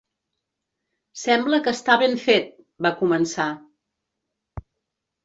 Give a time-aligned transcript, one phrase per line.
[1.23, 2.47] "Sembla que està ben fet",
[2.87, 3.47] va començar.